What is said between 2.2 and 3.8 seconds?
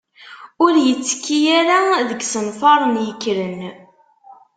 yisenfaṛen yekkren.